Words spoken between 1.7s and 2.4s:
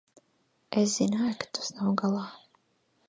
nav galā.